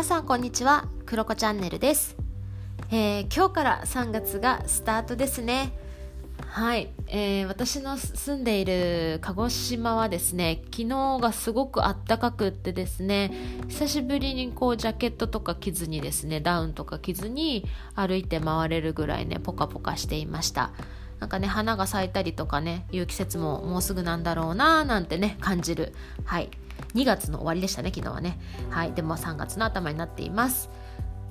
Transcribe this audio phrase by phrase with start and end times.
[0.00, 0.88] 皆さんこんにちは。
[1.04, 2.16] クロコチャンネルです、
[2.90, 5.74] えー今日から3月がスタートですね。
[6.46, 13.30] はい、えー私の住んでいる鹿児島はですね昨日がすごく暖かくってですね
[13.68, 20.72] 久しぶりにこうジャケットとか着ずにですねダウンとか着ずに歩いて回れるぐらいねポカポカしていました。
[21.18, 25.92] なんかね花が咲いたりとかねいう季節ももうすぐなんだろうななんてね感じる。
[26.24, 26.48] はい。
[26.94, 28.38] 2月の終わりでしたね昨日はね。
[28.70, 28.92] はい。
[28.92, 30.70] でも3月の頭になっています、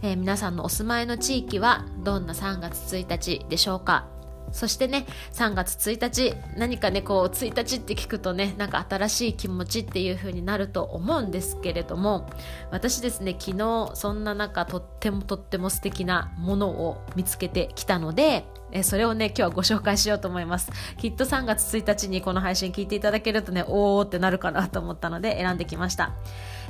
[0.02, 4.05] えー皆さんのお住まいの地域はどんな3月1日でしょうか？
[4.52, 12.30] そしてね3月1日何かねこう1日って聞くとねなんか新しい気持ちっていう風になると思うんですけれども
[12.71, 20.71] 私ですね昨日そんな中とってもとっても素敵なものを見つけてきたのでえそれをね今日はご紹介しようと思います。
[20.98, 26.13] きっと3月1日にこの配信聞いていただけるとねおーってなるかなと思ったので選んできました、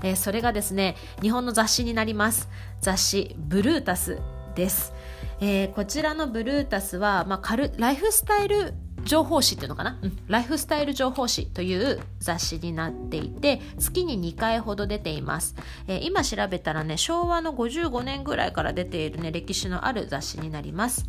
[0.03, 2.49] えそれがですね日本の雑誌になります。
[2.81, 4.19] 雑誌ブルータス。
[4.59, 4.93] です。
[5.39, 8.73] えーこちらのブルータスは、まあ、カルライフスタイル
[9.05, 15.55] 情報誌っていうのかな、うん、ライフスタイル情報誌という雑誌になっていて月に2回ほど出ています、
[15.87, 21.05] えー今調べたらね昭和の55年ぐらいから出ているね歴史のある雑誌になります。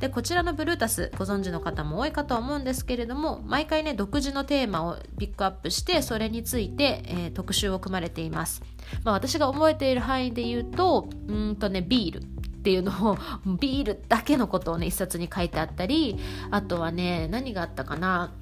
[0.00, 8.62] でこちらのブルータスご存知の方も多いかと思うんですけれども毎回ね独自のテーマをピックアップしてそれについて、えー特集を組まれています、
[9.04, 12.43] まあ、私が覚えている範囲で言うとうんとねビール。
[12.64, 13.18] っていうのを
[13.60, 16.18] ビールだけのことをね一冊に書いてあったり
[16.50, 18.32] あとはね何があったかな？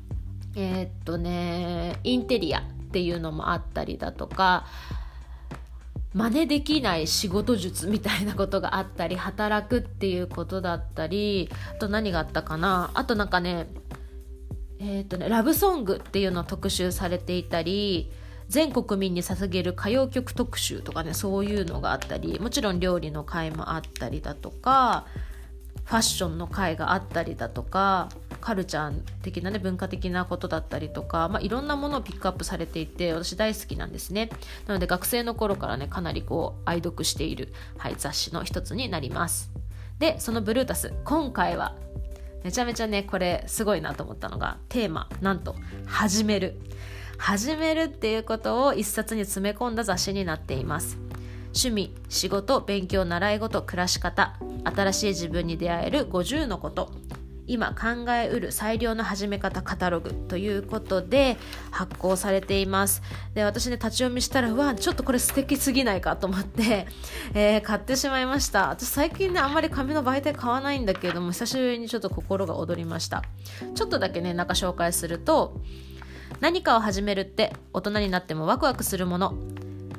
[0.54, 2.62] えーっとねインテリアっ
[2.92, 4.64] ていうのもあったりだとか
[6.14, 12.92] 真似できない仕事術みたいなことがあったり働くっていうことだったりあと何があったかな？
[12.94, 13.66] あとなんかね
[14.78, 18.12] えーっとねラブソングっていうのを特集されていたり
[18.52, 25.06] 全国民に捧げる歌謡曲特集とかねそういうのがあったりもちろん料理の会もあったりだとか
[25.86, 28.10] ファッションの会があったりだとか
[28.42, 34.28] カルチャー的なね文化的なことだったりとか、まあ、いろんなものをピックアップされていて私大好きなんですね。
[34.66, 39.50] なので学生の頃からねかなりこう愛読している、はい、雑誌の一つになります。
[39.98, 41.74] でそのブルータス今回は
[42.44, 46.60] めちゃめちゃねこれすごいなと思ったのがテーマなんと「始める」
[47.22, 50.98] 始めるっていうことを一冊に詰め込んだ雑誌になっています。
[51.54, 54.34] 趣味仕事勉強習い事暮らし方
[54.64, 56.90] 新しい自分に出会える50のこと。
[57.46, 61.36] 今考えうる最良の始め方カタログということで
[61.70, 63.02] 発行されています。
[63.34, 66.88] で私ね立ち読みしたらうわちょっとこれ素敵すぎないかと思って、
[67.34, 68.70] えー買ってしまいました。
[68.70, 73.22] 私最近ねあんまり紙の媒体買わないんだけれども久しぶりにちょっと心が躍りました。
[73.76, 75.60] ちょっとだけね中紹介すると
[76.42, 79.34] 何かを始めるって大人になってもワクワクするもの。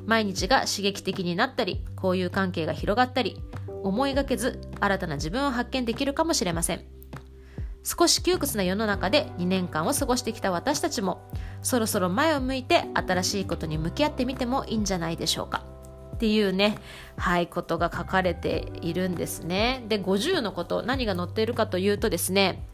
[0.04, 3.40] 毎日が刺激的になったり交友関係が広がったり
[3.82, 6.84] 思いがけず新たな自分を発見できるかもしれません。
[7.82, 11.26] 少し窮屈な世の中で2年間を過ごしてきた私たちも
[11.62, 15.64] そろそろ前を向いて新しいことに向き合ってみてもいいんじゃないでしょうか。
[16.16, 16.76] っていうね
[17.16, 19.82] はいことが書かれているんですね。
[19.88, 22.66] で50のこと何が載っているかというとですね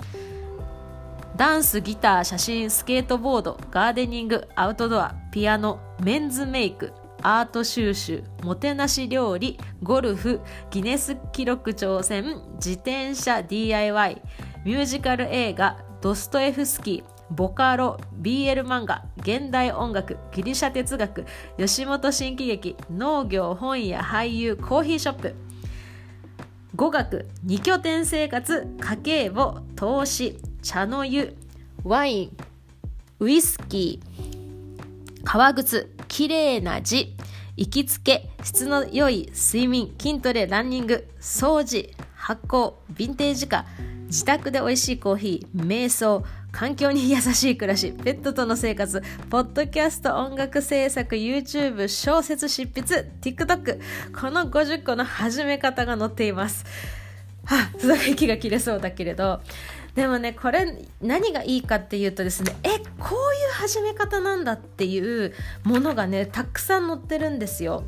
[1.41, 6.93] ダンスギター写真スケートボードガーデニングアウトドアピアノメンズメイク
[7.23, 14.21] アート収集もてなし料理ゴルフギネス記録挑戦自転車 DIY
[14.67, 21.25] ミュージカル映画ドストエフスキーボカロ BL 漫画現代音楽ギリシャ哲学
[21.57, 25.35] 吉本新喜劇農業本屋俳優コーヒーショップ
[26.77, 31.35] 語学二拠点生活家計簿投資茶の湯
[31.85, 32.37] ワイン
[33.19, 37.15] ウイスキー革靴きれいな字
[37.57, 43.65] 行きつけ質の良い睡眠筋トレランニング掃除発酵ヴィンテージ化
[44.07, 53.81] 自宅で美味しいコーヒー瞑想環境に優しい暮らしペットとの生活ポッドキャスト音楽制作 YouTube 小説執筆 TikTok
[54.19, 56.65] この50個の始め方が載っています。
[57.45, 59.41] はあ、すごい息が切れそうだけれど。
[59.95, 65.33] でもねこれ何がいいかっていうとですねえこういう始め方なんだっていう
[65.65, 67.85] ものがねたくさん載ってるんですよ。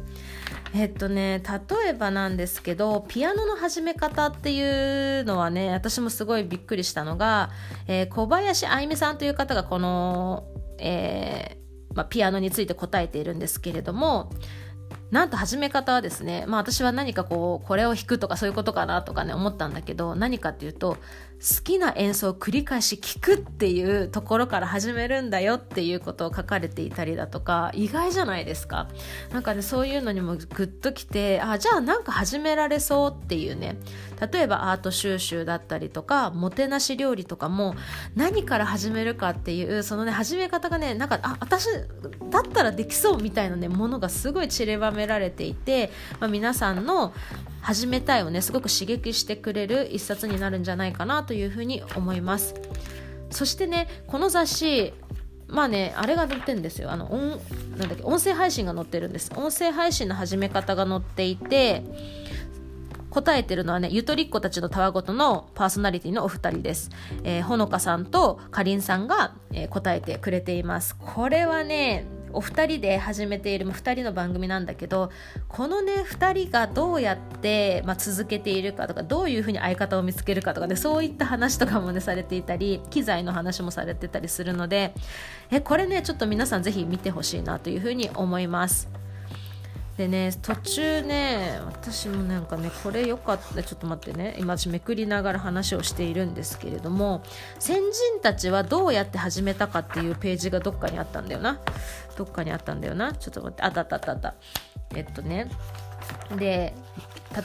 [0.75, 7.50] えっとね例えばなんですけどピアノの始め方っていうのはね私もすごいびっくりしたのが、
[7.87, 10.46] えー小林愛美さんという方がこの、
[10.78, 11.62] えー
[11.94, 14.31] まあ、ピアノについて答えているんですけれども
[15.10, 20.96] なんと始め方はですね、まあ、私は何かこうこれを弾くとかそういうことかなとかね思ったんだけど何かっていうと
[21.42, 28.88] 好きな演奏を繰り返し聴くっていうところから始めるんだよっていうことを書かれていたりだとか意外じゃないですか。
[29.32, 33.76] なんかねそういうのにもグッときてあじゃあなんか始められそうっていうね。
[34.32, 37.74] 例えばアート収集だったりとかもてなし料理とかも
[38.14, 41.66] 何から始めるかっていうそのね始め方がねなんかあ私
[42.30, 45.90] だったらできそうみたいなねものがすごい散りばめられていて、
[46.20, 47.12] まあ、皆さんの
[47.62, 52.55] 始めたいをねすごく刺激してくれる一冊になるんじゃないかなというふうに思います。
[53.31, 54.93] そしてねこの雑誌
[55.47, 56.91] まあねあれが載ってるんですよ。
[56.91, 57.41] あの音
[57.79, 59.31] なんだっけ音声配信が載ってるんです。
[59.37, 61.85] 音声配信の始め方が載っていて
[63.11, 66.91] 答えてるのはねゆとりっ子たちのたわごとのパーソナリティのお二人です、
[67.25, 70.97] えー、ほのかさんとかりんさんが、えー、答えてくれています。
[70.97, 75.11] これはねお二人で始めている2人の番組なんだけど
[75.49, 84.94] このね2人がどうやって、まあ、続けているかとかどういうふうに相方を見つけるかとかねそういった話とかもねされていたり機材の話もされてたりするので
[85.50, 88.88] えこれねちょっと皆さんぜひ見てほしいなというふうに思います。
[89.96, 97.22] でね途中ね私もなんかねこれよかったちょっと待ってね今私めくりながら話をしているんですけれども
[97.58, 101.60] 先人たちはどうやって始めたかっていうページがどっかにあったんだよな。
[102.16, 103.12] どっかにあったんだよな。
[103.12, 104.12] ちょっと待ってあったあったあった。
[104.12, 104.34] あった
[104.94, 105.50] えっとね
[106.36, 106.74] で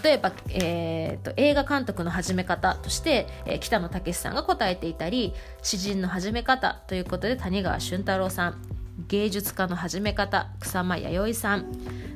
[0.03, 8.61] 例えば、えーと、映画監督の始め方として、えー、北野武さんが答えていたり詩人の始め方ということで谷川俊太郎さん
[9.07, 11.65] 芸術家の始め方草間彌生さん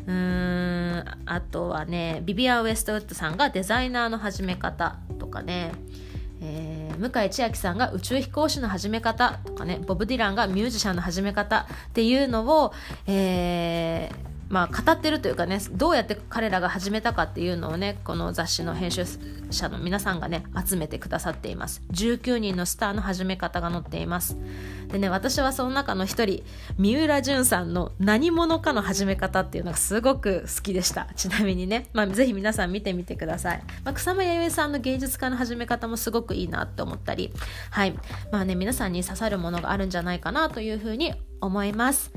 [0.08, 5.72] うんあとはねビビアン・ウエストウッドさんがデザイナーの始め方とかね、
[6.42, 12.74] えー、向井千秋さんが宇宙飛行士の始め方とかねボブ・ディランがミュージシャンの始め方っていうのを、
[13.08, 19.06] えーまあ、語ってるというかねどうやって彼らが始めたかっていうのをねこの雑誌の編集
[19.50, 21.82] 者の皆さんがね集めてくださっています。
[21.92, 24.38] 19人のスターの始め方が載っています。
[24.90, 26.44] でね私はその中の一人
[26.78, 31.08] 三浦淳さんの何者かの始め方っていうのがすごく好きでした。
[31.16, 37.32] ちなみにね、まあ、ぜひ皆さん見てみてください、まあ、草間彌生さんの芸術家の始め方もすごくいいなって思ったり。
[37.70, 37.98] はい。
[38.34, 42.12] まあね皆さんに刺さるものがあるんじゃないかなというふうに思います。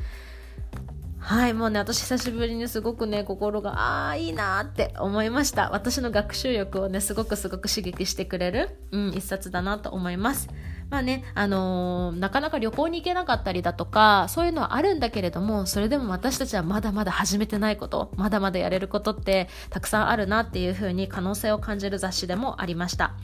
[1.27, 5.71] はいもうね私久しぶりにすごくね心がああいいなって思いました。
[5.71, 10.51] 私の学習欲をねすごくすごく刺激してくれる、うん、一冊だなと思います。
[10.91, 23.15] まあね、あのー、なかなか旅行に行けなかったりだとかそういうのはあるんだけれどもそれでも私たちはまだまだ始めてないことまだまだやれることってたくさんあるなっていうふうに可能性を感じる雑誌でもありました。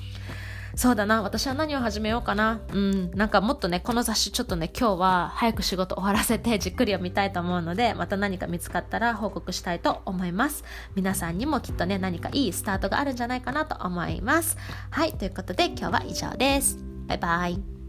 [0.75, 2.61] そうだな私は何を始めようかな。
[2.73, 10.65] うんなんかもっとねこの雑誌ちょっとね今日は早く仕事終わらせてじっくり読みたいと思うのでまた何か見つかったら報告したいと思います。
[10.95, 14.57] 皆さんにもきっとね何かいいスタートがあるんじゃないかなと思います。
[14.91, 16.79] はいということで今日は以上です。
[17.07, 17.80] バイバイ。